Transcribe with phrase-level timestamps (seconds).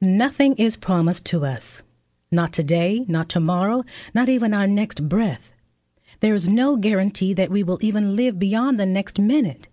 [0.00, 1.82] Nothing is promised to us.
[2.30, 3.84] Not today, not tomorrow,
[4.14, 5.52] not even our next breath.
[6.20, 9.66] There is no guarantee that we will even live beyond the next minute.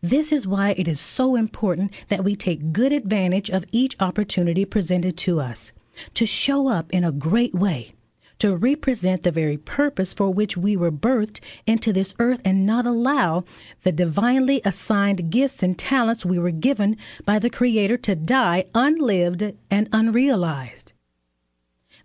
[0.00, 4.64] This is why it is so important that we take good advantage of each opportunity
[4.64, 5.72] presented to us
[6.14, 7.94] to show up in a great way,
[8.38, 12.86] to represent the very purpose for which we were birthed into this earth and not
[12.86, 13.44] allow
[13.82, 19.52] the divinely assigned gifts and talents we were given by the Creator to die unlived
[19.70, 20.92] and unrealized.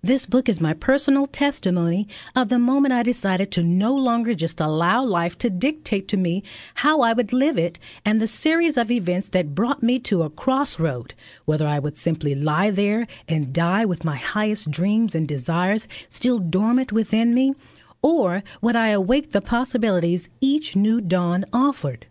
[0.03, 4.59] This book is my personal testimony of the moment I decided to no longer just
[4.59, 6.41] allow life to dictate to me
[6.73, 10.31] how I would live it and the series of events that brought me to a
[10.31, 11.13] crossroad,
[11.45, 16.39] whether I would simply lie there and die with my highest dreams and desires still
[16.39, 17.53] dormant within me,
[18.01, 22.07] or would I awake the possibilities each new dawn offered.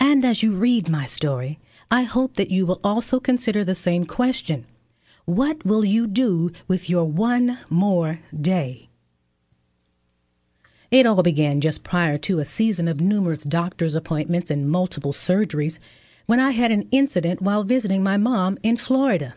[0.00, 4.06] And as you read my story, I hope that you will also consider the same
[4.06, 4.66] question.
[5.26, 8.90] What will you do with your one more day?
[10.90, 15.78] It all began just prior to a season of numerous doctor's appointments and multiple surgeries
[16.26, 19.34] when I had an incident while visiting my mom in Florida.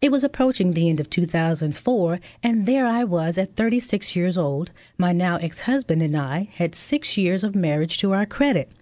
[0.00, 4.72] It was approaching the end of 2004, and there I was at 36 years old.
[4.96, 8.72] My now ex husband and I had six years of marriage to our credit.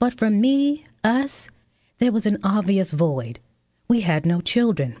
[0.00, 1.48] But for me, us,
[1.98, 3.38] there was an obvious void.
[3.86, 4.96] We had no children.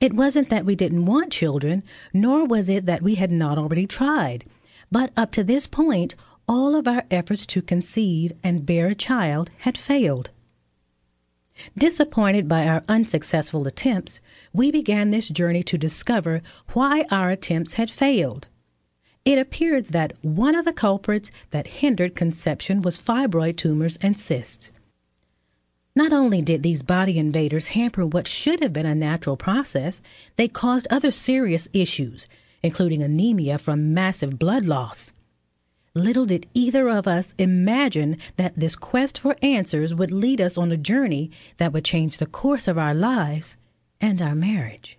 [0.00, 1.82] It wasn't that we didn't want children,
[2.12, 4.44] nor was it that we had not already tried.
[4.92, 6.14] But up to this point,
[6.46, 10.30] all of our efforts to conceive and bear a child had failed.
[11.76, 14.20] Disappointed by our unsuccessful attempts,
[14.52, 16.40] we began this journey to discover
[16.72, 18.46] why our attempts had failed.
[19.24, 24.70] It appeared that one of the culprits that hindered conception was fibroid tumors and cysts.
[25.98, 30.00] Not only did these body invaders hamper what should have been a natural process,
[30.36, 32.28] they caused other serious issues,
[32.62, 35.10] including anemia from massive blood loss.
[35.94, 40.70] Little did either of us imagine that this quest for answers would lead us on
[40.70, 43.56] a journey that would change the course of our lives
[44.00, 44.97] and our marriage.